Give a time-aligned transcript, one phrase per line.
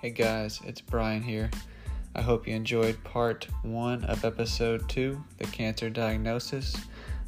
[0.00, 1.50] Hey guys, it's Brian here.
[2.14, 6.74] I hope you enjoyed part one of episode two, the cancer diagnosis,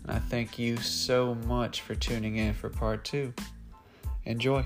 [0.02, 3.34] and I thank you so much for tuning in for part two.
[4.24, 4.64] Enjoy.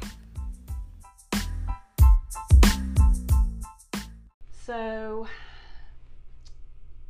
[4.64, 5.27] So,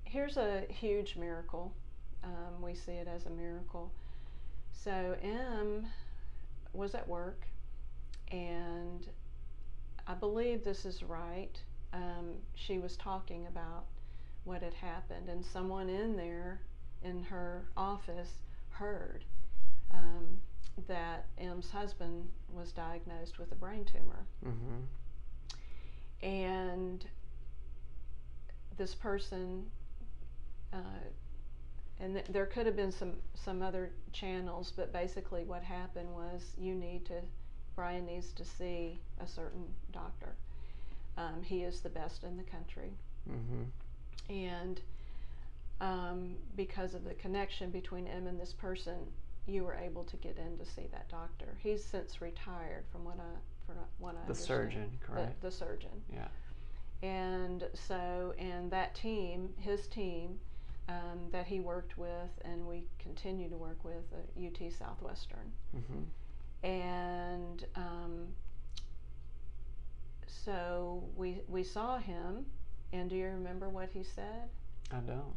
[0.05, 1.75] here's a huge miracle.
[2.25, 3.93] Um, we see it as a miracle.
[4.73, 5.89] So, Em
[6.73, 7.47] was at work,
[8.33, 9.07] and
[10.07, 11.53] I believe this is right.
[11.93, 13.85] Um, she was talking about
[14.45, 16.61] what had happened, and someone in there
[17.03, 18.31] in her office
[18.71, 19.25] heard
[19.93, 20.39] um,
[20.87, 24.27] that Em's husband was diagnosed with a brain tumor.
[24.45, 26.27] Mm-hmm.
[26.27, 27.05] And
[28.77, 29.67] this person,
[30.73, 30.77] uh,
[31.99, 36.43] and th- there could have been some, some other channels, but basically what happened was
[36.59, 37.23] you need to,
[37.77, 40.35] Brian needs to see a certain doctor.
[41.19, 42.91] Um, he is the best in the country.
[43.31, 44.33] Mm-hmm.
[44.35, 44.81] And
[45.81, 48.97] um, because of the connection between him and this person,
[49.47, 51.47] you were able to get in to see that doctor.
[51.63, 54.47] He's since retired, from what I from what I The understand.
[54.47, 55.41] surgeon, The- correct?
[55.43, 56.03] the surgeon.
[56.13, 56.29] Yeah.
[57.03, 60.39] And so, and that team, his team
[60.89, 65.53] um, that he worked with, and we continue to work with, uh, UT Southwestern.
[65.77, 66.03] Mm-hmm.
[66.63, 68.29] And um,
[70.27, 72.47] so we we saw him,
[72.93, 74.49] and do you remember what he said?
[74.91, 75.35] I don't.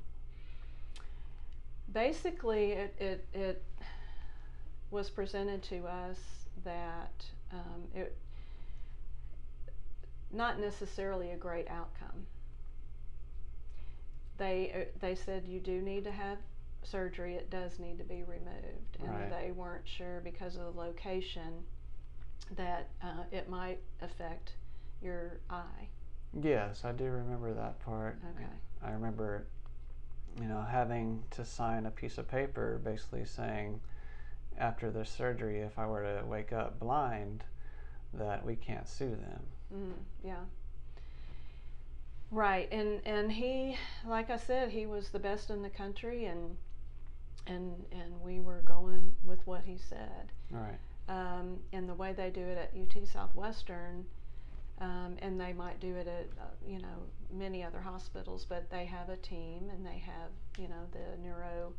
[1.92, 3.64] Basically, it it, it
[4.92, 6.18] was presented to us
[6.64, 8.16] that um, it
[10.32, 12.26] not necessarily a great outcome.
[14.38, 16.38] They uh, they said you do need to have
[16.84, 17.36] surgery.
[17.36, 19.30] It does need to be removed, and Right.
[19.30, 21.66] they weren't sure because of the location
[22.56, 24.54] that uh, it might affect
[25.02, 25.90] your eye.
[26.42, 28.20] Yes, I do remember that part.
[28.36, 28.50] Okay.
[28.82, 29.46] I remember,
[30.40, 33.82] you know, having to sign a piece of paper basically saying
[34.58, 37.44] after the surgery, if I were to wake up blind,
[38.14, 39.44] that we can't sue them.
[39.74, 39.94] Mm,
[40.24, 40.44] yeah.
[42.32, 46.58] Right, and and he, like I said, he was the best in the country, and
[47.50, 50.32] and and we were going with what he said.
[50.52, 50.78] Right.
[51.10, 54.06] Um, and the way they do it at UT Southwestern,
[54.80, 56.98] um, and they might do it at uh, you know
[57.34, 61.74] many other hospitals, but they have a team, and they have you know the neuro.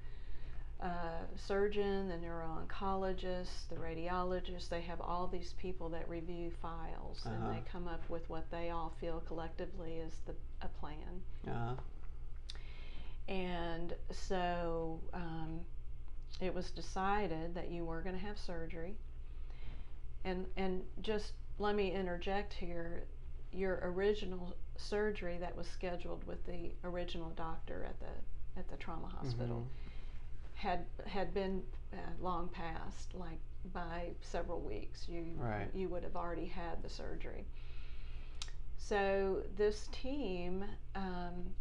[0.83, 7.35] Uh, surgeon, the neuro-oncologist, the radiologist, they have all these people that review files and
[7.37, 7.53] Uh-huh.
[7.53, 11.23] they come up with what they all feel collectively is the, a plan.
[11.47, 11.75] Uh huh.
[13.29, 15.61] And so um,
[16.41, 18.97] it was decided that you were going to have surgery.
[20.25, 23.05] And, and just let me interject here
[23.53, 29.09] your original surgery that was scheduled with the original doctor at the, at the trauma
[29.09, 29.67] hospital
[30.61, 33.39] had had been uh, long past, like
[33.73, 35.07] by several weeks.
[35.09, 35.69] You Right.
[35.75, 37.47] you would have already had the surgery.
[38.77, 40.65] So this team
[40.95, 41.55] um,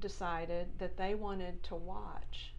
[0.00, 2.52] decided that they wanted to watch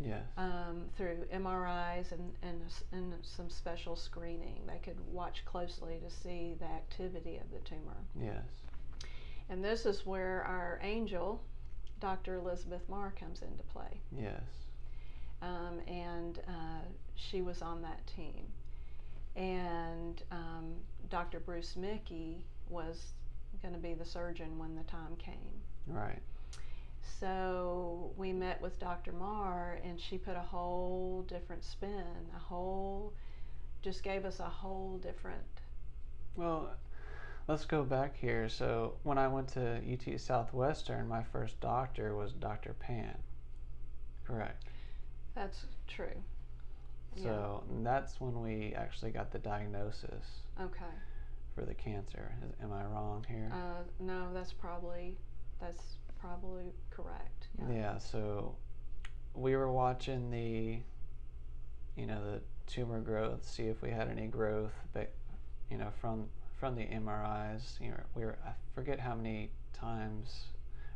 [0.00, 0.22] Yes.
[0.36, 2.60] um, through MRIs and, and,
[2.92, 4.60] and some special screening.
[4.66, 7.96] They could watch closely to see the activity of the tumor.
[8.20, 8.44] yes.
[9.50, 11.40] And this is where our angel,
[12.00, 12.36] Dr.
[12.36, 14.42] Elizabeth Maher, comes into play Yes.
[15.42, 16.82] um, and uh,
[17.16, 18.44] she was on that team.
[19.36, 20.74] And um,
[21.10, 21.40] Dr.
[21.40, 23.12] Bruce Mickey was
[23.62, 25.34] going to be the surgeon when the time came.
[25.86, 26.20] Right.
[27.20, 29.12] So we met with Dr.
[29.12, 32.04] Maher, and she put a whole different spin,
[32.36, 33.12] a whole,
[33.82, 35.42] just gave us a whole different.
[36.36, 36.70] Well,
[37.48, 38.48] let's go back here.
[38.48, 42.74] So when I went to UT Southwestern, my first doctor was Dr.
[42.74, 43.16] Pan.
[44.24, 44.64] Correct.
[45.34, 46.22] That's true.
[47.16, 47.22] Yeah.
[47.24, 50.84] So that's when we actually got the diagnosis Okay.
[51.54, 52.32] for the cancer.
[52.62, 53.50] Am I wrong here?
[53.52, 55.16] Uh, no, that's probably
[55.60, 57.48] that's probably correct.
[57.70, 57.98] yeah.
[57.98, 58.54] So
[59.34, 60.78] we were watching the,
[62.00, 65.12] you know, the tumor growth, see if we had any growth, but
[65.70, 66.26] you know, from
[66.58, 70.44] from the MRIs, you know, we were I forget how many times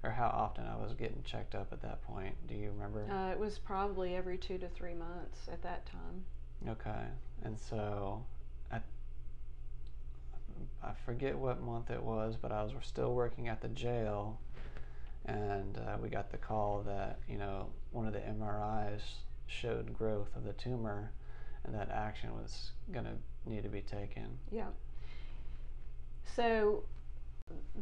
[0.02, 2.34] or how often I was getting checked up at that point.
[2.48, 3.06] Do you remember?
[3.10, 6.24] Uh, it was probably every two to three months at that time.
[6.68, 7.06] Okay,
[7.44, 8.24] and so
[8.72, 8.80] I
[10.82, 14.40] I forget what month it was, but I was still working at the jail,
[15.26, 19.02] and uh, we got the call that you know one of the MRIs
[19.46, 21.12] showed growth of the tumor,
[21.64, 23.14] and that action was gonna
[23.46, 24.38] need to be taken.
[24.50, 24.68] Yeah.
[26.36, 26.84] So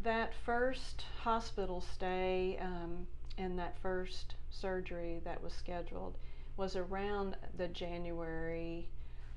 [0.02, 3.06] that first hospital stay um,
[3.38, 6.19] and that first surgery that was scheduled
[6.56, 8.88] was around the January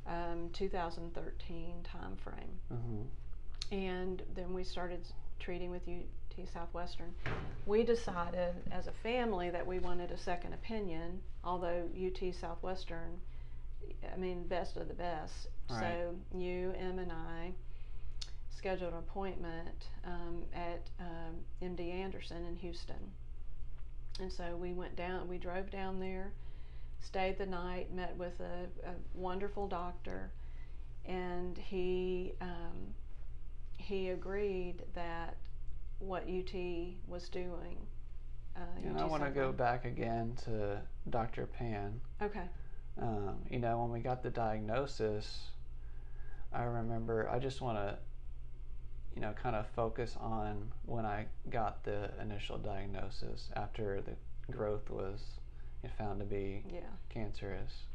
[0.07, 2.59] um, 2013 time frame.
[2.73, 3.75] Mm-hmm.
[3.75, 5.05] And then we started
[5.39, 5.87] treating with
[6.39, 7.13] UT Southwestern.
[7.65, 13.19] We decided as a family that we wanted a second opinion, although UT Southwestern,
[14.11, 15.47] I mean, best of the best.
[15.69, 15.79] Right.
[15.81, 17.53] So you, Em, and I
[18.49, 23.11] scheduled an appointment um, at um, MD Anderson in Houston.
[24.19, 26.31] And so we went down, we drove down there,
[27.01, 30.31] stayed the night, met with a, a wonderful doctor,
[31.05, 32.93] and he um,
[33.77, 35.35] he agreed that
[35.99, 36.53] what UT
[37.07, 37.77] was doing.
[38.55, 40.79] Uh, And UT I want to go back again to
[41.09, 41.45] Dr.
[41.47, 41.99] Pan.
[42.21, 42.47] Okay.
[43.01, 45.47] Um, you know, when we got the diagnosis,
[46.51, 47.97] I remember I just want to,
[49.15, 54.15] you know, kind of focus on when I got the initial diagnosis after the
[54.51, 55.19] growth was
[55.97, 56.81] found to be Yeah.
[57.09, 57.85] cancerous.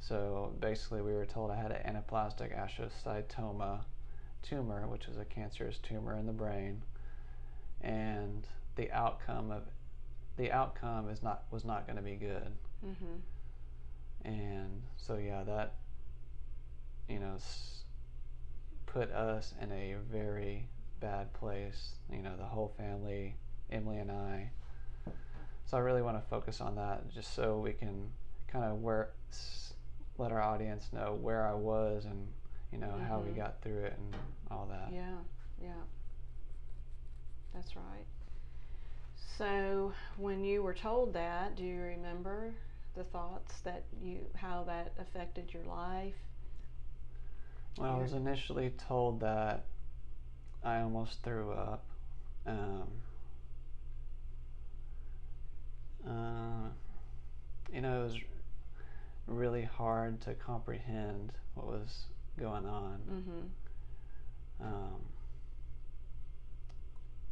[0.00, 3.80] So basically, we were told I had an anaplastic astrocytoma
[4.42, 6.82] tumor, which is a cancerous tumor in the brain,
[7.84, 8.46] and
[8.76, 9.62] the outcome of
[10.36, 12.52] the outcome is not was not going to be good.
[12.84, 13.20] Mhm.
[14.24, 15.74] And so yeah, that
[17.08, 17.84] you know s-
[18.86, 20.68] put us in a very
[21.00, 21.96] bad place.
[22.10, 23.36] You know, the whole family,
[23.70, 24.50] Emily and I.
[25.66, 28.10] So I really want to focus on that, just so we can
[28.48, 29.74] kind of where s-
[30.18, 32.28] let our audience know where I was and
[32.72, 33.36] you know how we Mhm.
[33.36, 34.16] got through it and
[34.50, 34.90] all that.
[34.92, 35.18] Yeah.
[35.60, 35.82] Yeah.
[37.54, 38.06] That's right.
[39.38, 42.52] So when you were told that, do you remember
[42.96, 46.14] the thoughts that you how that affected your life?
[47.76, 49.64] When I was initially told that,
[50.62, 51.84] I almost threw up.
[52.46, 52.88] Um,
[56.06, 56.68] uh,
[57.72, 58.18] you know, it was
[59.26, 62.04] really hard to comprehend what was
[62.38, 63.00] going on.
[63.10, 64.64] Mm-hmm.
[64.64, 65.00] Um,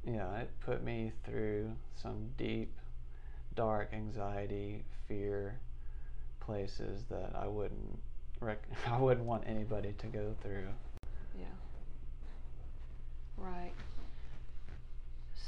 [0.05, 2.73] yeah, it put me through some deep,
[3.55, 5.59] dark anxiety, fear
[6.41, 7.99] places that I wouldn't
[8.41, 10.69] rec- I wouldn't want anybody to go through.
[11.39, 11.45] Yeah.
[13.37, 13.73] Right.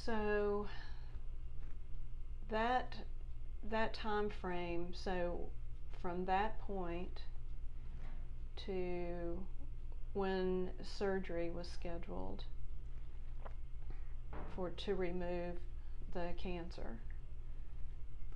[0.05, 0.69] So
[2.51, 2.95] that
[3.71, 5.41] that time frame, so
[6.03, 7.23] from that point
[8.67, 9.39] to
[10.13, 12.45] when surgery was scheduled
[14.55, 15.57] for to remove
[16.13, 16.99] the cancer.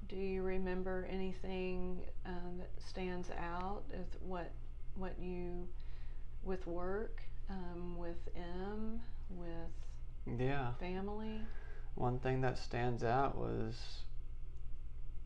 [0.08, 4.50] Do you remember anything um, that stands out as what
[4.96, 5.68] what you
[6.42, 9.00] with work, um, with Em,
[9.30, 10.72] with Yeah.
[10.80, 11.40] family?
[11.94, 13.74] One thing that stands out was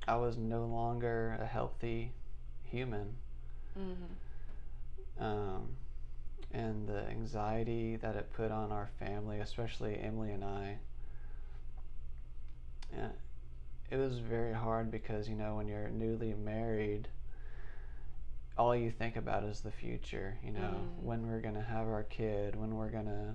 [0.09, 2.13] I was no longer a healthy
[2.65, 3.15] human.
[3.79, 5.23] Mm-hmm.
[5.25, 5.77] Um,
[6.53, 10.79] and the anxiety that it put on our family, especially Emily and I,
[12.95, 13.09] yeah,
[13.91, 17.09] it was very hard because, you know, when you're newly married,
[18.59, 21.03] all you think about is the future, you know, Mm.
[21.03, 23.35] when we're going to have our kid, when we're going to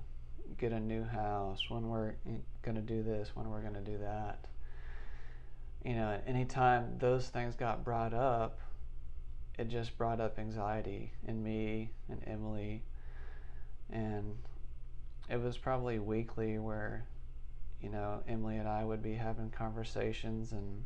[0.57, 2.13] get a new house, when we're
[2.61, 4.45] going to do this, when we're going to do that.
[5.83, 8.59] You know, anytime those things got brought up,
[9.57, 12.83] it just brought up anxiety in me and Emily.
[13.91, 14.37] And
[15.29, 17.05] it was probably weekly where,
[17.81, 20.83] you know, Emily and I would be having conversations and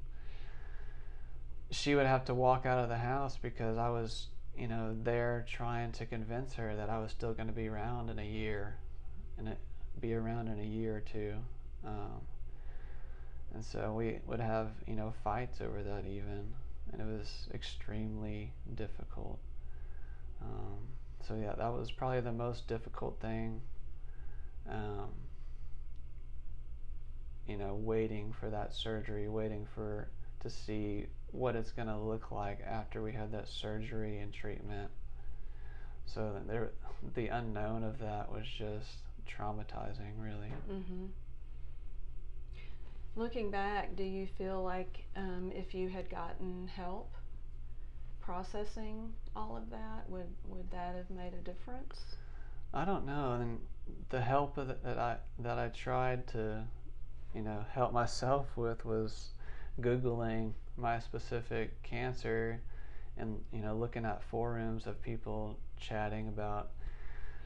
[1.72, 4.28] she would have to walk out of the house because I was,
[4.58, 8.10] you know, there trying to convince her that I was still going to be around
[8.10, 8.76] in a year
[9.38, 9.58] and it,
[10.00, 11.34] be around in a year or two.
[11.86, 12.22] Um,
[13.54, 16.54] and so we would have, you know, fights over that even.
[16.92, 19.40] And it was extremely difficult.
[20.42, 20.80] Um,
[21.28, 23.62] so yeah, that was probably the most difficult thing.
[24.70, 25.10] Um,
[27.48, 30.08] you know, waiting for that surgery, waiting for
[30.42, 34.90] to see what it's going to look like after we had that surgery and treatment.
[36.06, 36.72] So there,
[37.16, 38.88] the unknown of that was just
[39.28, 40.52] traumatizing, really.
[40.70, 41.06] Mm-hmm.
[43.16, 47.12] Looking back, do you feel like um, if you had gotten help
[48.32, 52.16] processing all of that, would would that have made a difference?
[52.74, 53.60] I don't know, and
[54.10, 56.64] the help the, that I that I tried to,
[57.36, 59.32] you know, help myself with was
[59.82, 62.62] googling my specific cancer,
[63.18, 66.70] and you know, looking at forums of people chatting about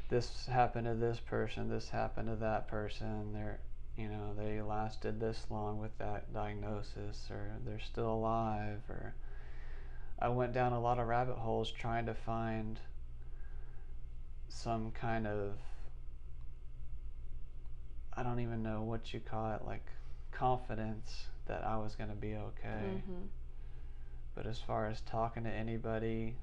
[0.10, 3.34] this happened to this person, this happened to that person.
[3.34, 3.60] They're,
[3.98, 9.16] you know, they lasted this long with that diagnosis, or they're still alive, or
[10.20, 12.80] I went down a lot of rabbit holes trying to find
[14.48, 15.54] some kind of
[18.18, 19.86] I don't even know what you call it, like
[20.32, 22.94] confidence that I was going to be okay.
[22.96, 23.26] Mm-hmm.
[24.34, 26.36] But as far as talking to anybody,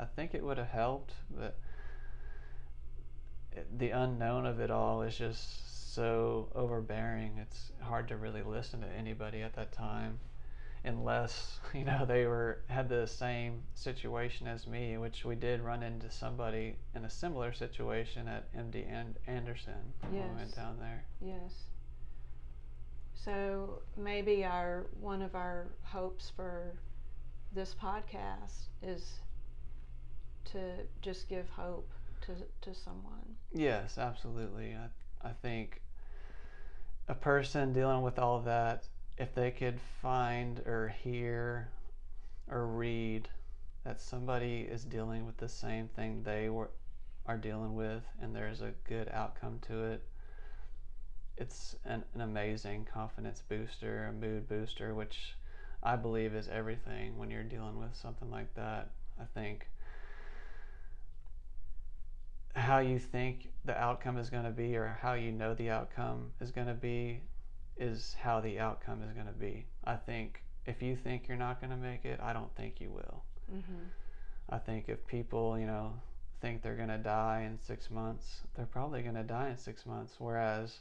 [0.00, 1.56] I think it would have helped, but
[3.52, 7.38] it, the unknown of it all is just so overbearing.
[7.40, 10.18] It's hard to really listen to anybody at that time
[10.84, 15.82] unless, you know, they were had the same situation as me, which we did run
[15.82, 21.04] into somebody in a similar situation at MD and Anderson when we went down there.
[21.20, 21.52] Yes.
[23.14, 26.74] So maybe our one of our hopes for
[27.52, 29.18] this podcast is
[30.46, 30.58] to
[31.02, 31.88] just give hope
[32.22, 32.32] to
[32.62, 33.36] to someone.
[33.52, 34.74] Yes, absolutely.
[34.74, 35.82] I, I think
[37.08, 38.86] a person dealing with all of that,
[39.20, 41.68] if they could find or hear
[42.50, 43.28] or read
[43.84, 46.70] that somebody is dealing with the same thing they were
[47.26, 50.02] are dealing with and there's a good outcome to it,
[51.36, 55.34] it's an, an amazing confidence booster, a mood booster, which
[55.82, 58.90] I believe is everything when you're dealing with something like that.
[59.20, 59.68] I think
[62.56, 66.32] how you think the outcome is going to be or how you know the outcome
[66.40, 67.20] is going to be
[67.80, 69.66] is how the outcome is going to be.
[69.84, 72.90] I think if you think you're not going to make it, I don't think you
[72.90, 73.22] will.
[73.52, 73.84] Mm-hmm.
[74.50, 75.94] I think if people, you know,
[76.40, 79.86] think they're going to die in six months, they're probably going to die in six
[79.86, 80.14] months.
[80.18, 80.80] Whereas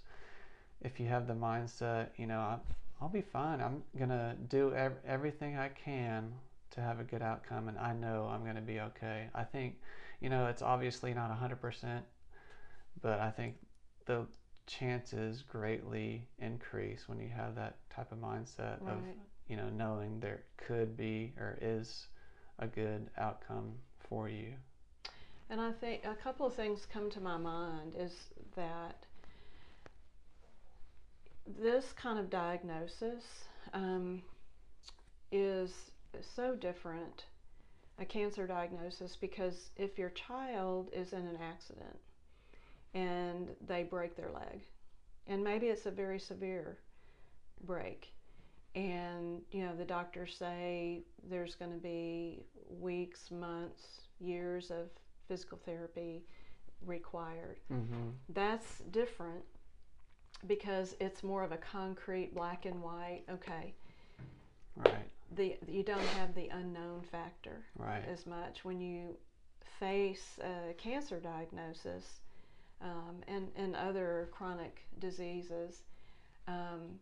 [0.82, 2.60] if you have the mindset, you know, I'm,
[3.01, 3.62] I'll be fine.
[3.62, 6.34] I'm going to do ev- everything I can
[6.72, 9.29] to have a good outcome, and I know I'm going to be okay.
[9.34, 9.75] I think,
[10.20, 12.01] you know, it's obviously not 100%,
[13.01, 13.56] but I think
[14.06, 14.25] the
[14.69, 18.99] chances greatly increase when you have that type of mindset of,
[19.47, 22.07] you know, knowing there could be or is
[22.59, 23.73] a good outcome
[24.07, 24.53] for you.
[25.49, 28.13] And I think a couple of things come to my mind is
[28.55, 29.05] that
[31.59, 33.23] this kind of diagnosis
[33.73, 34.21] um,
[35.31, 35.71] is
[36.35, 37.25] so different,
[37.97, 41.97] a cancer diagnosis, because if your child is in an accident
[42.93, 44.62] and they break their leg,
[45.27, 46.77] and maybe it's a very severe
[47.65, 48.13] break,
[48.75, 52.43] and you know the doctors say there's going to be
[52.79, 54.89] weeks, months, years of
[55.27, 56.24] physical therapy
[56.86, 57.58] required.
[57.72, 58.10] Mm-hmm.
[58.34, 59.43] That's different
[60.48, 63.24] because it's more of a concrete black and white.
[63.29, 63.74] Okay,
[64.77, 69.17] Right, the you don't have the unknown factor right, as much when you
[69.79, 72.22] face a cancer diagnosis
[72.81, 75.83] um, and and other chronic diseases.
[76.48, 77.00] Um,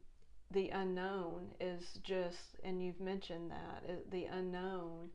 [0.51, 5.09] the unknown is just, and you've mentioned that it, the unknown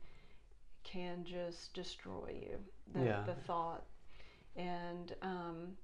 [0.84, 2.58] can just destroy you.
[2.92, 3.22] The, Yeah.
[3.24, 3.84] the thought,
[4.56, 5.76] and um,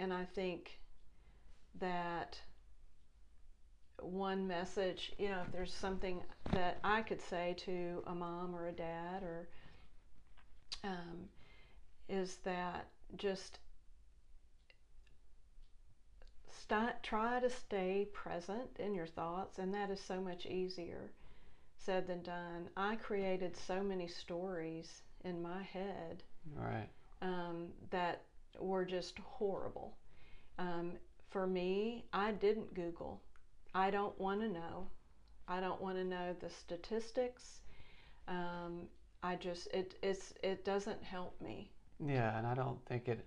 [0.00, 0.80] and I think
[1.78, 2.38] that
[4.00, 6.20] one message, you know, if there's something
[6.52, 9.48] that I could say to a mom or a dad, or
[10.84, 11.28] um,
[12.08, 13.58] is that just
[16.68, 21.10] st- try to stay present in your thoughts, and that is so much easier
[21.78, 22.68] said than done.
[22.76, 26.22] I created so many stories in my head
[26.54, 26.88] right,
[27.22, 28.22] um, that
[28.58, 29.96] were just horrible.
[30.58, 30.92] Um,
[31.30, 33.22] for me, I didn't Google.
[33.74, 34.88] I don't want to know.
[35.48, 37.60] I don't want to know the statistics.
[38.28, 38.88] Um,
[39.22, 41.70] I just it it's it doesn't help me.
[42.04, 43.24] yeah, and I don't think it.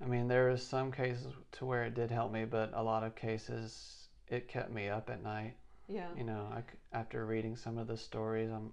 [0.00, 3.02] I mean, there was some cases to where it did help me, but a lot
[3.02, 5.54] of cases it kept me up at night.
[5.88, 6.62] Yeah, You know, I
[6.96, 8.72] after reading some of the stories, I'm,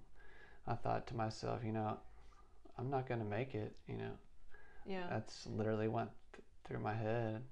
[0.68, 1.98] I thought to myself, you know,
[2.78, 3.76] I'm not going to make it.
[3.88, 4.12] You know,
[4.86, 7.44] yeah, that's literally went th- through my head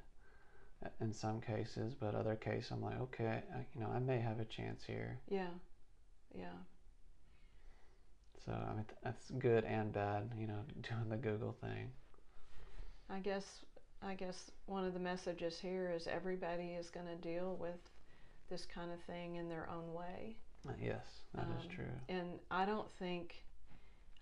[0.85, 4.19] uh, in some cases, but other cases I'm like, okay, I, you know, I may
[4.19, 5.19] have a chance here.
[5.29, 5.51] yeah,
[6.35, 6.57] yeah.
[8.45, 10.31] So I mean, th- that's good and bad.
[10.37, 11.91] You know, doing the Google thing.
[13.11, 13.45] I guess
[14.01, 17.79] I guess one of the messages here is everybody is going to deal with
[18.49, 20.37] this kind of thing in their own way.
[20.67, 21.95] Uh, Yes, that is Um, true.
[22.09, 23.43] and I don't think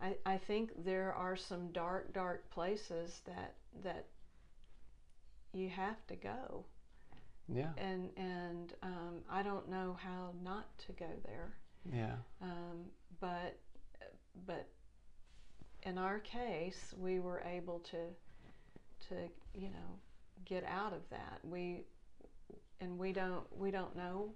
[0.02, 4.08] I, I think there are some dark dark places that that
[5.54, 6.66] you have to go
[7.48, 11.54] Yeah, and and um, I don't know how not to go there
[11.92, 12.86] yeah, um,
[13.20, 13.58] but
[14.46, 14.68] but
[15.84, 17.98] in our case, we were able to
[19.10, 19.16] to
[19.60, 20.00] you know
[20.46, 21.40] get out of that.
[21.44, 21.84] We
[22.82, 24.30] and we don't we don't know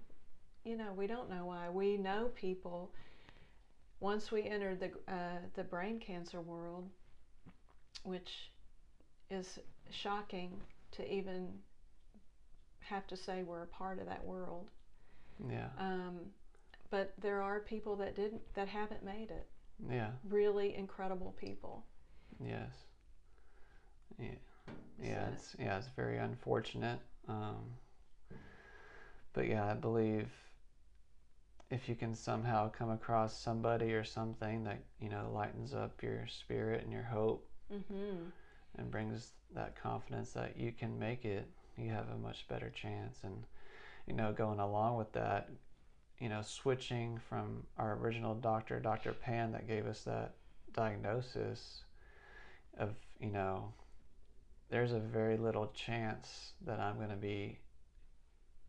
[0.64, 2.92] you know we don't know why we know people
[4.00, 6.88] once we entered the uh, the brain cancer world
[8.02, 8.50] which
[9.30, 9.58] is
[9.90, 10.50] shocking
[10.92, 11.48] to even
[12.80, 14.70] have to say we're a part of that world
[15.50, 15.68] Yeah.
[15.78, 16.20] um,
[16.90, 19.46] but there are people that didn't that haven't made it
[19.90, 20.10] Yeah.
[20.28, 21.84] really incredible people
[22.44, 22.74] Yes.
[24.18, 24.28] Yeah.
[25.02, 25.26] Yeah.
[25.26, 25.78] So- It's yeah.
[25.78, 27.00] It's very unfortunate.
[27.28, 27.76] Um,
[29.32, 30.28] but yeah, I believe
[31.70, 36.26] if you can somehow come across somebody or something that you know lightens up your
[36.26, 38.24] spirit and your hope mm-hmm.
[38.78, 43.18] and brings that confidence that you can make it, you have a much better chance.
[43.24, 43.44] And
[44.06, 45.48] you know, going along with that,
[46.18, 49.12] you know, switching from our original doctor, Dr.
[49.12, 50.34] Pan, that gave us that
[50.74, 51.84] diagnosis
[52.78, 53.72] of, you know,
[54.70, 57.58] there's a very little chance that I'm going to be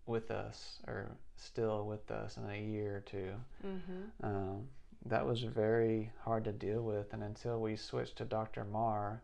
[0.06, 3.32] with us or still with us in a year or two.
[3.66, 4.26] Mm-hmm.
[4.26, 4.68] Um,
[5.08, 8.64] that was very hard to deal with, and until we switched to Dr.
[8.64, 9.22] Maher,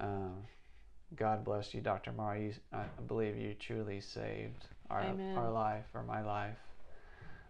[0.00, 0.34] um,
[1.16, 2.12] God bless you, Dr.
[2.12, 2.38] Maher.
[2.38, 5.36] You, I believe you truly saved our Amen.
[5.36, 6.56] our life or my life.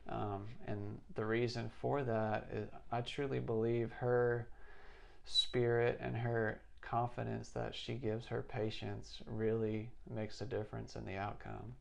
[0.09, 4.49] Um, and the reason for that is I truly believe her
[5.25, 11.17] spirit and her confidence that she gives her patients really makes a difference in the
[11.17, 11.75] outcome.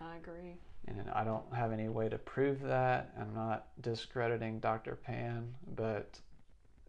[0.00, 0.56] I agree.
[0.88, 3.12] And I don't have any way to prove that.
[3.20, 4.96] I'm not discrediting Dr.
[4.96, 6.18] Pan, but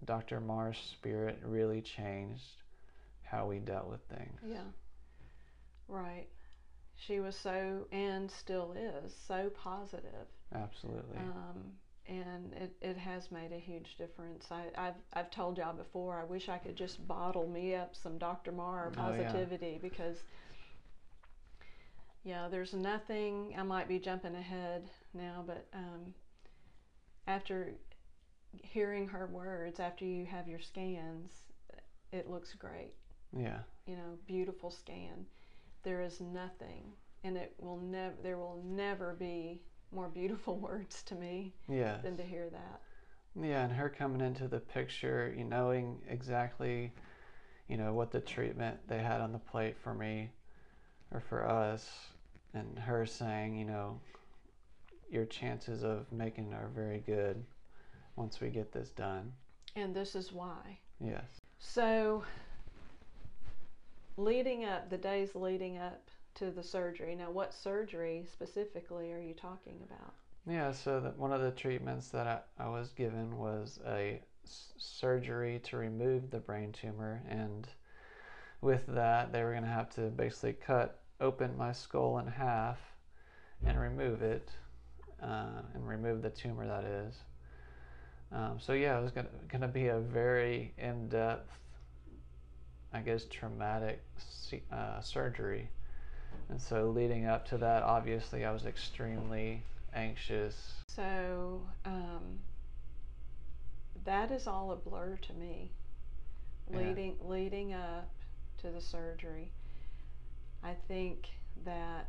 [0.06, 0.40] Dr.
[0.40, 2.64] Maher's spirit really changed
[3.22, 4.40] how we dealt with things.
[4.48, 4.64] Yeah.
[5.88, 6.28] Right.
[6.96, 10.28] She was so, and still is, so positive.
[10.56, 11.18] Absolutely.
[11.18, 11.74] Um,
[12.08, 14.48] and it, it has made a huge difference.
[14.52, 18.18] I, I've, I've told y'all before, I wish I could just bottle me up some
[18.18, 18.52] Dr.
[18.52, 19.24] Maher Oh, yeah.
[19.24, 20.18] positivity because,
[22.24, 26.13] yeah, there's nothing, I might be jumping ahead now, but um,
[27.28, 27.74] after
[28.62, 31.32] hearing her words, after you have your scans,
[32.12, 32.94] it looks great
[33.38, 33.60] yeah.
[33.88, 35.26] you know, beautiful scan.
[35.84, 38.13] There is nothing, and it will never.
[38.22, 39.62] There will never be
[39.93, 41.97] more beautiful words to me Yeah.
[42.01, 42.82] than to hear that.
[43.36, 46.91] Yeah, and her coming into the picture, you knowing exactly,
[47.67, 50.29] you know, what the treatment they had on the plate for me
[51.12, 51.89] or for us,
[52.53, 53.99] and her saying, you know,
[55.10, 57.43] your chances of making are very good
[58.15, 59.32] once we get this done.
[59.75, 60.77] And this is why.
[60.99, 61.41] Yes.
[61.58, 62.23] So,
[64.17, 67.15] leading up, the days leading up to the surgery.
[67.15, 70.13] Now, what surgery specifically are you talking about?
[70.46, 72.28] Yeah, so that one of the treatments that
[72.60, 77.67] I, I was given was a s- surgery to remove the brain tumor, and
[78.62, 82.80] with that, they were going to have to basically cut open my skull in half
[83.65, 84.50] and remove it,
[85.22, 87.15] uh, and remove the tumor that is.
[88.34, 91.50] Um, so yeah, it was going to be a very in-depth,
[92.91, 94.04] I guess, traumatic
[94.72, 95.69] uh, surgery.
[96.49, 100.73] And so leading up to that, obviously, I was extremely anxious.
[100.88, 102.39] So, um,
[104.06, 105.71] that is all a blur to me.
[106.71, 106.77] Yeah.
[106.79, 108.10] Leading leading up
[108.60, 109.51] to the surgery,
[110.63, 111.29] I think
[111.65, 112.08] that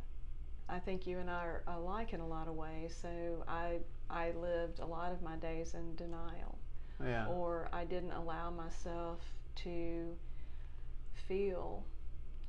[0.69, 2.95] I think you and I are alike in a lot of ways.
[3.01, 6.57] So I I lived a lot of my days in denial,
[7.03, 7.27] Yeah.
[7.27, 9.19] or I didn't allow myself
[9.63, 10.15] to
[11.27, 11.83] feel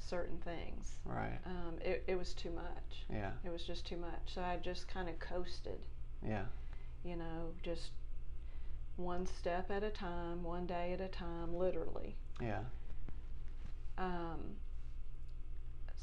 [0.09, 0.99] certain things.
[1.05, 1.39] Right.
[1.45, 3.05] Um, it, it was too much.
[3.13, 3.31] Yeah.
[3.45, 4.35] It was just too much.
[4.35, 5.79] So I just kind of coasted
[6.27, 6.45] Yeah.
[7.05, 7.91] you know, just
[8.97, 12.15] one step at a time, one day at a time, literally.
[12.41, 12.61] Yeah.
[13.99, 14.57] Um,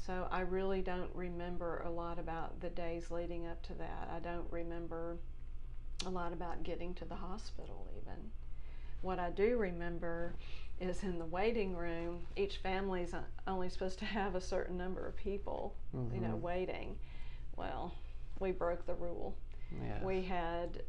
[0.06, 4.10] so I really don't remember a lot about the days leading up to that.
[4.14, 5.16] I don't remember
[6.06, 8.30] a lot about getting to the hospital, even.
[9.00, 10.34] What I do remember
[10.80, 13.14] is in the waiting room, each family's
[13.46, 16.40] only supposed to have a certain number of people, you know, Mhm.
[16.40, 16.98] waiting.
[17.56, 17.94] Well,
[18.40, 19.36] we broke the rule.
[19.82, 20.02] Yes.
[20.02, 20.82] We had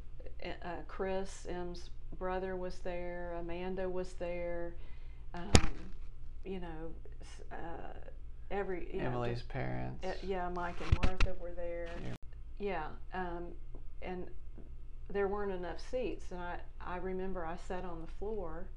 [0.64, 3.34] uh, Chris, Em's brother, was there.
[3.40, 4.76] Amanda was there.
[5.34, 5.52] Um,
[6.44, 6.94] you know,
[7.52, 7.94] uh,
[8.52, 10.06] every you know, Emily's parents.
[10.06, 11.90] uh, yeah, Mike and Martha were there.
[12.04, 12.16] Yeah.
[12.60, 13.54] Yeah, um,
[14.02, 14.28] and
[15.10, 18.68] there weren't enough seats, and I I remember I sat on the floor.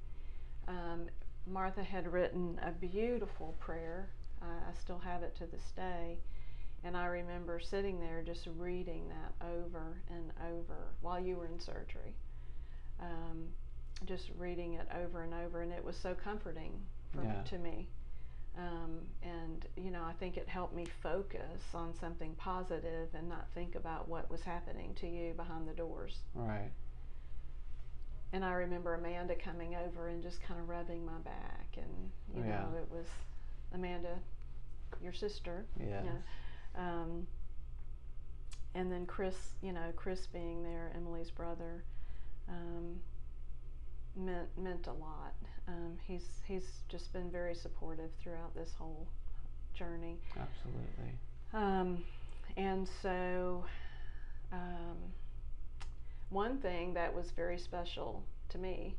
[0.68, 1.06] Um,
[1.46, 4.10] Martha had written a beautiful prayer.
[4.42, 6.18] I, I still have it to this day.
[6.84, 11.58] And I remember sitting there just reading that over and over while you were in
[11.58, 12.14] surgery.
[13.00, 13.48] Um,
[14.04, 16.72] just reading it over and over, and it was so comforting
[17.12, 17.42] for Yeah.
[17.42, 17.88] to me.
[18.56, 23.48] Um, and you know, I think it helped me focus on something positive and not
[23.54, 26.22] think about what was happening to you behind the doors.
[26.34, 26.70] Right.
[28.32, 32.42] And I remember Amanda coming over and just kind of rubbing my back, and you
[32.48, 32.60] Yeah.
[32.60, 33.06] know, it was
[33.72, 34.18] Amanda,
[35.02, 35.64] your sister.
[35.78, 36.04] Yes.
[36.04, 36.12] Yeah.
[36.74, 37.26] Um,
[38.74, 41.82] and then Chris, you know, Chris being there, Emily's brother,
[42.48, 43.00] um,
[44.14, 45.34] meant meant a lot.
[45.66, 49.06] Um, he's he's just been very supportive throughout this whole
[49.74, 50.18] journey.
[50.36, 51.18] Absolutely.
[51.54, 52.04] Um,
[52.56, 53.64] and so,
[56.30, 58.94] one thing that was very special to me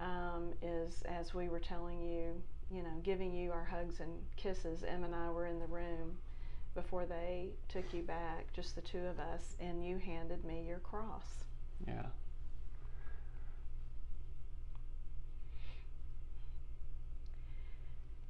[0.00, 4.84] um, is as we were telling you, you know, giving you our hugs and kisses,
[4.84, 6.16] Em and I were in the room
[6.74, 10.78] before they took you back, just the two of us, and you handed me your
[10.78, 11.44] cross.
[11.86, 12.06] Yeah.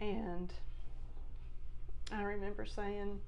[0.00, 0.52] And
[2.12, 3.20] I remember saying,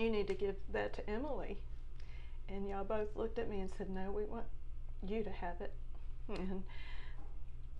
[0.00, 1.58] You need to give that to Emily.
[2.48, 4.46] And y'all both looked at me and said, No, we want
[5.06, 5.74] you to have it.
[6.28, 6.62] And,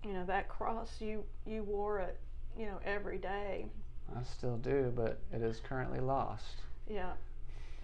[0.05, 2.19] you know, that cross, you, you wore it,
[2.57, 3.65] you know, every day.
[4.15, 6.57] I still do, but it is currently lost.
[6.87, 7.13] Yeah,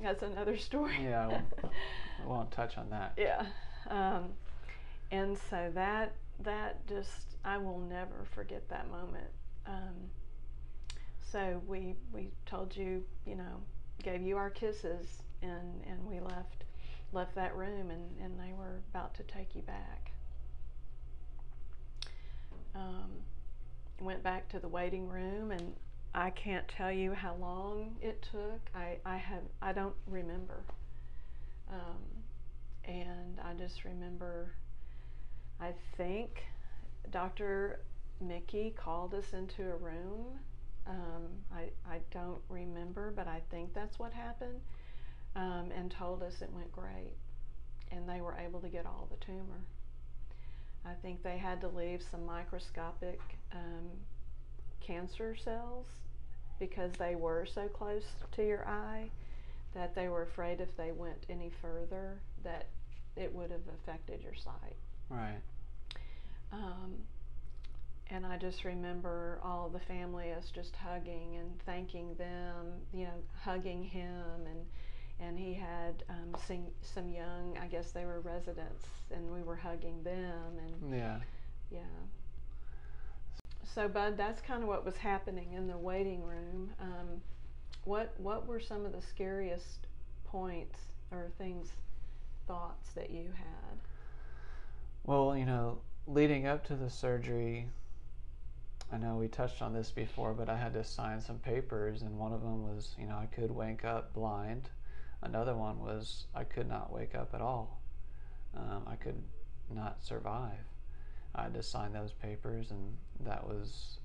[0.02, 0.98] that's another story.
[1.02, 3.14] Yeah, I won't, I won't touch on that.
[3.18, 3.46] yeah
[3.90, 4.26] um,
[5.12, 6.12] and so that
[6.44, 9.30] that just i will never forget that moment
[9.66, 9.96] um,
[11.32, 13.62] so we we told you you know
[14.04, 16.64] gave you our kisses and and we left
[17.14, 20.12] left that room and and they were about to take you back
[22.76, 23.10] um,
[24.00, 25.74] went back to the waiting room and
[26.14, 28.60] I can't tell you how long it took.
[28.76, 30.64] I, I have I don't remember.
[31.72, 32.24] Um,
[32.86, 34.54] and I just remember
[35.60, 36.44] I think
[37.12, 37.82] Dr.
[38.22, 40.40] Mickey called us into a room.
[40.90, 44.62] Um, I, I don't remember, but I think that's what happened,
[45.36, 47.14] um, and told us it went great.
[47.92, 49.62] And they were able to get all the tumor.
[50.86, 53.20] I think they had to leave some microscopic
[53.54, 53.90] um,
[54.80, 55.86] cancer cells
[56.60, 58.04] because they were so close
[58.36, 59.10] to your eye
[59.74, 62.68] that they were afraid if they went any further that
[63.16, 64.76] it would have affected your sight.
[65.10, 65.42] Right.
[66.52, 66.96] Um,
[68.10, 73.14] and I just remember all the family us just hugging and thanking them, you know,
[73.42, 74.66] hugging him and
[75.20, 79.56] and he had um, some, some young, I guess they were residents, and we were
[79.56, 81.18] hugging them and Yeah.
[81.72, 81.80] yeah.
[83.64, 86.70] So, Bud, that's kind of what was happening in the waiting room.
[86.80, 87.22] Um,
[87.86, 89.88] what What were some of the scariest
[90.26, 90.80] points
[91.12, 91.70] or things,
[92.48, 93.78] thoughts that you had?
[95.04, 97.68] Well, you know, leading up to the surgery,
[98.92, 102.18] I know we touched on this before, but I had to sign some papers, and
[102.18, 104.70] one of them was, you know, I could wake up blind.
[105.22, 107.82] Another one was I could not wake up at all.
[108.56, 109.22] Um, I could
[109.74, 110.66] not survive.
[111.36, 114.00] I had to sign those papers, and that was.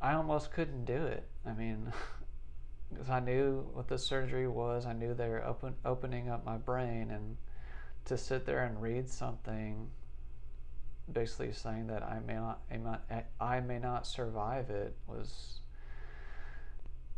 [0.00, 1.28] I almost couldn't do it.
[1.46, 1.92] I mean,
[2.90, 4.86] because I knew what the surgery was.
[4.86, 7.36] I knew they were open, opening up my brain, and
[8.06, 9.88] to sit there and read something
[11.10, 13.04] basically saying that I may not, I may not,
[13.40, 15.60] I may not survive it was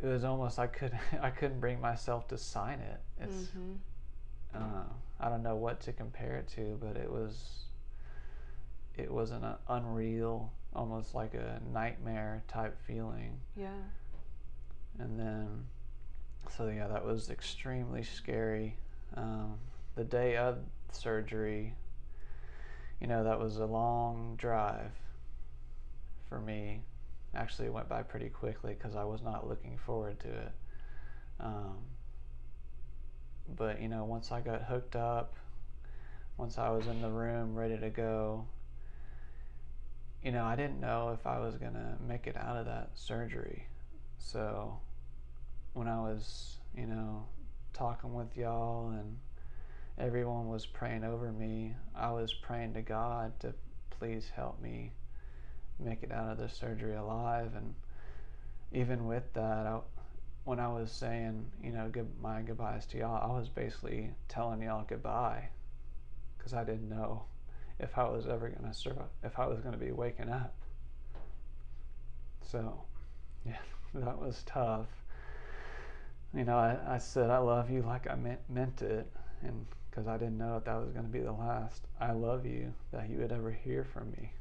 [0.01, 2.99] it was almost I could I couldn't bring myself to sign it.
[3.21, 3.73] It's mm-hmm.
[4.55, 4.83] uh,
[5.19, 7.65] I don't know what to compare it to, but it was
[8.97, 13.37] it was an uh, unreal, almost like a nightmare type feeling.
[13.55, 13.67] Yeah.
[14.99, 15.65] And then,
[16.55, 18.77] so yeah, that was extremely scary.
[19.15, 19.55] Um,
[19.95, 20.59] the day of
[20.91, 21.73] surgery,
[22.99, 24.91] you know, that was a long drive
[26.29, 26.81] for me.
[27.33, 30.51] Actually, it went by pretty quickly because I was not looking forward to it.
[31.39, 31.77] Um,
[33.57, 35.35] but, you know, once I got hooked up,
[36.37, 38.45] once I was in the room ready to go,
[40.23, 42.91] you know, I didn't know if I was going to make it out of that
[42.95, 43.67] surgery.
[44.17, 44.79] So,
[45.73, 47.25] when I was, you know,
[47.73, 49.17] talking with y'all and
[49.97, 53.53] everyone was praying over me, I was praying to God to
[53.89, 54.91] please help me
[55.79, 57.51] make it out of the surgery alive.
[57.55, 57.73] And
[58.71, 59.79] even with that, I,
[60.43, 64.61] when I was saying, you know, good, my goodbyes to y'all, I was basically telling
[64.61, 65.49] y'all goodbye
[66.37, 67.23] because I didn't know
[67.79, 70.53] if I was ever going to survive, if I was going to be waking up.
[72.41, 72.81] So,
[73.45, 73.57] yeah,
[73.95, 74.87] that was tough.
[76.33, 79.09] You know, I, I said I love you like I meant, meant it.
[79.41, 82.45] and because I didn't know if that was going to be the last I love
[82.45, 84.31] you that you would ever hear from me.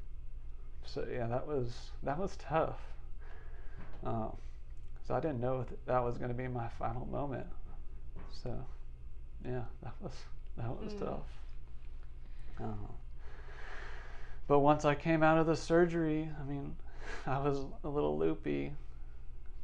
[0.84, 2.80] So yeah, that was that was tough.
[4.04, 4.36] Um,
[5.06, 7.46] so I didn't know if that was going to be my final moment.
[8.42, 8.54] So
[9.44, 10.12] yeah, that was
[10.56, 10.98] that was mm.
[10.98, 11.28] tough.
[12.60, 12.88] Uh,
[14.48, 16.74] but once I came out of the surgery, I mean,
[17.26, 18.72] I was a little loopy,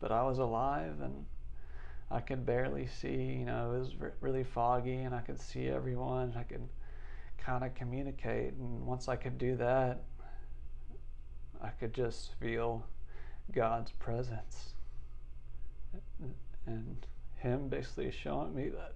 [0.01, 1.27] but I was alive and
[2.11, 3.39] I could barely see.
[3.39, 6.35] You know, it was really foggy, and I could see everyone.
[6.37, 6.69] I could
[7.39, 10.03] kind of communicate, and once I could do that,
[11.63, 12.85] I could just feel
[13.53, 14.75] God's presence
[16.67, 18.95] and Him basically showing me that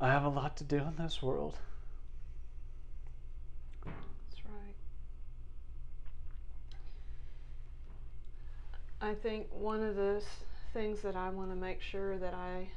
[0.00, 1.58] I have a lot to do in this world.
[3.84, 4.74] That's right.
[9.00, 10.22] I think one of the
[10.72, 12.68] things that I want to make sure that I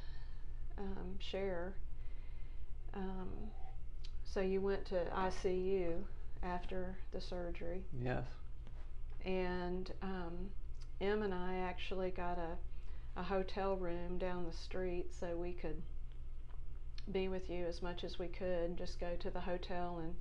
[0.77, 1.73] um, share.
[2.93, 3.30] Um,
[4.34, 5.95] so you went to ICU
[6.43, 7.84] after the surgery.
[8.01, 8.23] Yes.
[9.25, 10.49] And um,
[10.99, 15.82] Em and I actually got a, a hotel room down the street so we could
[17.12, 18.77] be with you as much as we could.
[18.77, 20.15] Just go to the hotel and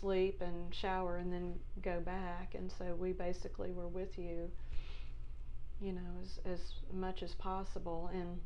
[0.00, 2.54] sleep and shower and then go back.
[2.54, 4.50] And so we basically were with you,
[5.80, 6.60] you know, as, as
[6.92, 8.10] much as possible.
[8.12, 8.40] And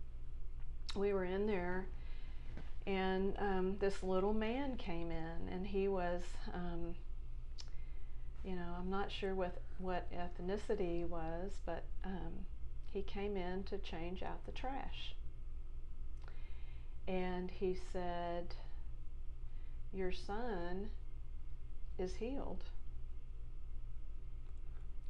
[0.95, 1.87] we were in there,
[2.87, 6.23] and um, this little man came in, and he was.
[6.53, 6.95] Um,
[8.45, 12.45] you know, I'm not sure what, what ethnicity he was, but um,
[12.93, 15.15] he came in to change out the trash.
[17.07, 18.55] And he said,
[19.93, 20.91] Your son
[21.99, 22.65] is healed.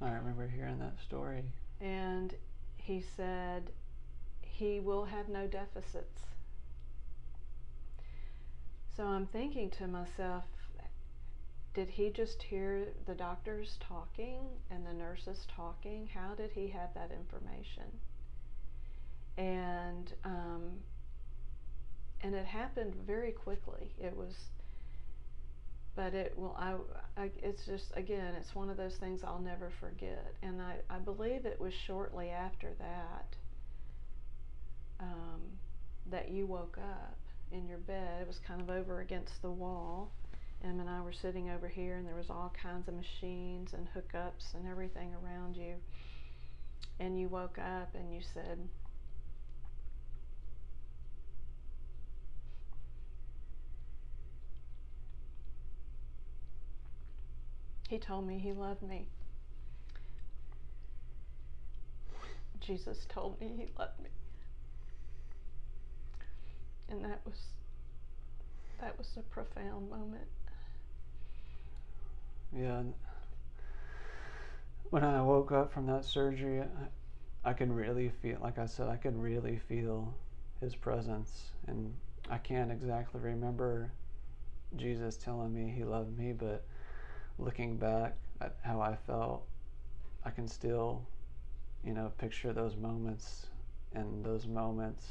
[0.01, 1.45] I remember hearing that story.
[1.83, 2.35] And
[2.77, 3.71] he said,
[4.41, 6.23] He will have no deficits.
[8.97, 10.45] So I'm thinking to myself,
[11.75, 14.41] did he just hear the doctors talking
[14.71, 16.09] and the nurses talking?
[16.15, 17.85] How did he have that information?
[19.39, 20.73] And um,
[22.23, 23.91] and it happened very quickly.
[23.99, 24.35] It was,
[25.95, 26.57] but it will.
[26.59, 26.75] I,
[27.17, 30.35] I, It's just again, it's one of those things I'll never forget.
[30.43, 33.37] And I, I believe it was shortly after that
[35.01, 35.41] um,
[36.11, 37.19] that you woke up
[37.51, 38.23] in your bed.
[38.23, 40.13] It was kind of over against the wall
[40.65, 43.89] Em and I were sitting over here, and there was all kinds of machines and
[43.95, 45.75] hookups and everything around you.
[47.01, 48.59] And you woke up and you said,
[57.93, 59.07] He told me he loved me.
[62.59, 64.09] Jesus told me he loved me.
[66.89, 67.37] And that was
[68.81, 70.27] that was a profound moment
[72.57, 72.83] yeah.
[74.89, 78.89] When I woke up from that surgery, I, I could really feel, like I said,
[78.89, 80.15] I could really feel
[80.63, 81.51] his presence.
[81.67, 81.93] And
[82.31, 83.93] I can't exactly remember
[84.77, 86.65] Jesus telling me he loved me, but
[87.39, 89.45] looking back at how I felt,
[90.25, 91.03] I can still,
[91.85, 93.47] you know, picture those moments
[93.95, 95.07] and those moments,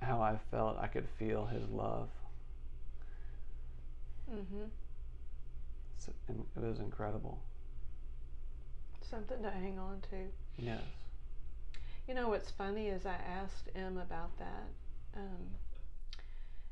[0.00, 2.08] how I felt, I could feel his love.
[4.30, 4.66] Mm-hmm
[6.28, 7.38] it was incredible.
[9.00, 10.16] Something to hang on to.
[10.58, 10.82] Yes.
[12.06, 14.68] You know what's funny is I asked Em about that
[15.16, 15.46] um,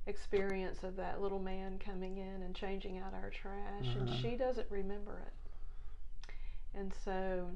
[0.07, 4.01] experience of that little man coming in and changing out our trash, uh-huh.
[4.01, 5.33] and she doesn't remember it.
[6.79, 7.49] And so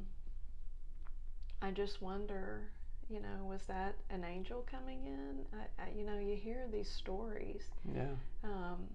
[1.62, 2.70] I just wonder,
[3.08, 5.44] you know, was that an angel coming in?
[5.52, 7.62] I, I, you know, you hear these stories.
[7.94, 8.14] Yeah.
[8.42, 8.88] Um,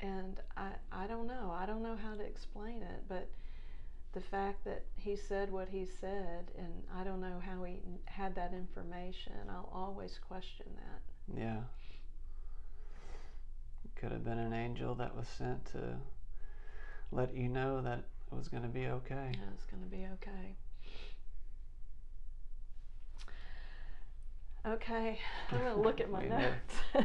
[0.00, 1.54] and I, I don't know.
[1.54, 3.28] I don't know how to explain it, but
[4.12, 8.34] the fact that he said what he said, and I don't know how he had
[8.34, 11.02] that information, I'll always question that.
[11.36, 11.60] Yeah.
[13.96, 15.98] Could have been an angel that was sent to
[17.12, 19.32] let you know that it was going to be okay.
[19.34, 20.56] Yeah, it's going to be okay.
[24.66, 25.18] Okay,
[25.50, 26.74] I'm going to look at my notes.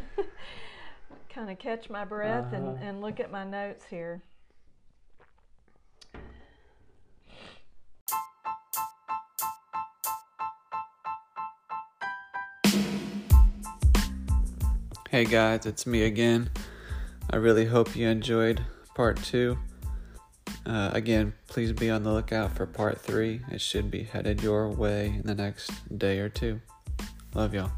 [1.30, 2.56] kind of catch my breath uh-huh.
[2.56, 4.22] and, and look at my notes here.
[15.16, 16.50] Hey guys, it's me again.
[17.30, 18.62] I really hope you enjoyed
[18.96, 19.58] part two.
[20.66, 23.40] Uh, again, please be on the lookout for part three.
[23.50, 26.60] It should be headed your way in the next day or two.
[27.34, 27.72] Love y'all.